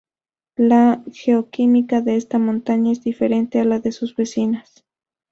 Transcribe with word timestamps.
La 0.57 1.03
geoquímica 1.13 2.01
de 2.01 2.15
esta 2.15 2.39
montaña 2.39 2.91
es 2.91 3.03
diferente 3.03 3.59
a 3.59 3.65
la 3.65 3.79
de 3.79 3.91
sus 3.91 4.15
vecinas. 4.15 4.83